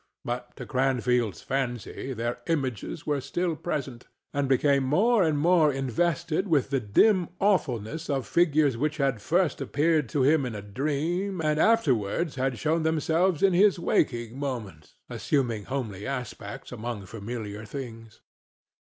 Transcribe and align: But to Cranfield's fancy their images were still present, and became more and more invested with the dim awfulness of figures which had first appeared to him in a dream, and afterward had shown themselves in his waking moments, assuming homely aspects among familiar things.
But 0.25 0.55
to 0.55 0.65
Cranfield's 0.65 1.43
fancy 1.43 2.11
their 2.11 2.39
images 2.47 3.05
were 3.05 3.21
still 3.21 3.55
present, 3.55 4.07
and 4.33 4.49
became 4.49 4.81
more 4.83 5.21
and 5.21 5.37
more 5.37 5.71
invested 5.71 6.47
with 6.47 6.71
the 6.71 6.79
dim 6.79 7.29
awfulness 7.39 8.09
of 8.09 8.25
figures 8.25 8.75
which 8.77 8.97
had 8.97 9.21
first 9.21 9.61
appeared 9.61 10.09
to 10.09 10.23
him 10.23 10.43
in 10.43 10.55
a 10.55 10.63
dream, 10.63 11.39
and 11.39 11.59
afterward 11.59 12.33
had 12.33 12.57
shown 12.57 12.81
themselves 12.81 13.43
in 13.43 13.53
his 13.53 13.77
waking 13.77 14.39
moments, 14.39 14.95
assuming 15.07 15.65
homely 15.65 16.07
aspects 16.07 16.71
among 16.71 17.05
familiar 17.05 17.63
things. 17.63 18.21